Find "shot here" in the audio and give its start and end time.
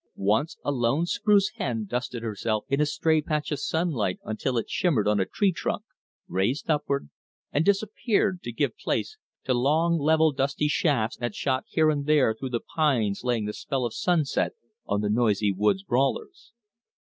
11.35-11.91